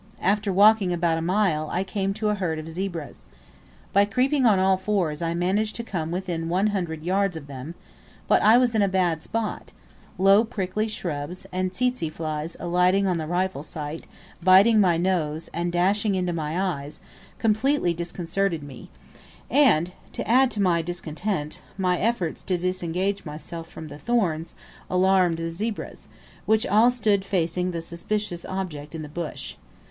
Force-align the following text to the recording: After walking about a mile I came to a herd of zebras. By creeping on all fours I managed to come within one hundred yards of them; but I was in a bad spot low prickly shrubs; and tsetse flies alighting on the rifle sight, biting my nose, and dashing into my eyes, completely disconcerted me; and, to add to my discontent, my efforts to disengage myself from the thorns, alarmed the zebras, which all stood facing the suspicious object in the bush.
After 0.23 0.51
walking 0.51 0.91
about 0.91 1.19
a 1.19 1.21
mile 1.21 1.69
I 1.71 1.83
came 1.83 2.11
to 2.15 2.29
a 2.29 2.33
herd 2.33 2.57
of 2.57 2.67
zebras. 2.67 3.27
By 3.93 4.05
creeping 4.05 4.47
on 4.47 4.57
all 4.57 4.75
fours 4.75 5.21
I 5.21 5.35
managed 5.35 5.75
to 5.75 5.83
come 5.83 6.09
within 6.09 6.49
one 6.49 6.65
hundred 6.73 7.03
yards 7.03 7.37
of 7.37 7.45
them; 7.45 7.75
but 8.27 8.41
I 8.41 8.57
was 8.57 8.73
in 8.73 8.81
a 8.81 8.87
bad 8.87 9.21
spot 9.21 9.73
low 10.17 10.43
prickly 10.43 10.87
shrubs; 10.87 11.45
and 11.51 11.71
tsetse 11.71 12.09
flies 12.09 12.57
alighting 12.59 13.05
on 13.05 13.19
the 13.19 13.27
rifle 13.27 13.61
sight, 13.61 14.07
biting 14.41 14.79
my 14.79 14.97
nose, 14.97 15.51
and 15.53 15.71
dashing 15.71 16.15
into 16.15 16.33
my 16.33 16.59
eyes, 16.59 16.99
completely 17.37 17.93
disconcerted 17.93 18.63
me; 18.63 18.89
and, 19.51 19.91
to 20.13 20.27
add 20.27 20.49
to 20.49 20.61
my 20.63 20.81
discontent, 20.81 21.61
my 21.77 21.99
efforts 21.99 22.41
to 22.41 22.57
disengage 22.57 23.23
myself 23.23 23.69
from 23.69 23.89
the 23.89 23.99
thorns, 23.99 24.55
alarmed 24.89 25.37
the 25.37 25.51
zebras, 25.51 26.07
which 26.47 26.65
all 26.65 26.89
stood 26.89 27.23
facing 27.23 27.69
the 27.69 27.83
suspicious 27.83 28.43
object 28.45 28.95
in 28.95 29.03
the 29.03 29.07
bush. 29.07 29.57